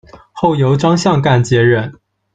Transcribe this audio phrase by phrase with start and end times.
[0.31, 1.93] 后由张象干接任。